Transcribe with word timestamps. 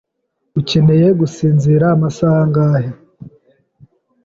Ukeneye 0.59 1.07
gusinzira 1.19 1.85
amasaha 1.95 2.37
angahe? 2.45 2.89